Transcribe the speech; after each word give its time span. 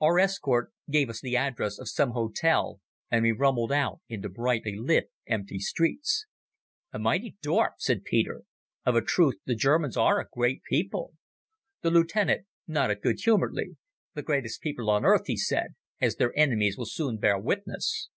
Our 0.00 0.18
escort 0.18 0.72
gave 0.90 1.06
the 1.22 1.36
address 1.36 1.78
of 1.78 1.88
some 1.88 2.10
hotel 2.10 2.80
and 3.12 3.22
we 3.22 3.30
rumbled 3.30 3.70
out 3.70 4.00
into 4.08 4.28
brightly 4.28 4.74
lit 4.76 5.12
empty 5.28 5.60
streets. 5.60 6.26
"A 6.92 6.98
mighty 6.98 7.36
dorp," 7.42 7.74
said 7.78 8.02
Peter. 8.02 8.42
"Of 8.84 8.96
a 8.96 9.00
truth 9.00 9.36
the 9.46 9.54
Germans 9.54 9.96
are 9.96 10.18
a 10.20 10.26
great 10.32 10.62
people." 10.64 11.12
The 11.82 11.92
lieutenant 11.92 12.48
nodded 12.66 13.02
good 13.02 13.20
humouredly. 13.20 13.76
"The 14.14 14.22
greatest 14.22 14.62
people 14.62 14.90
on 14.90 15.04
earth," 15.04 15.26
he 15.28 15.36
said, 15.36 15.76
"as 16.00 16.16
their 16.16 16.36
enemies 16.36 16.76
will 16.76 16.84
soon 16.84 17.16
bear 17.18 17.38
witness." 17.38 18.08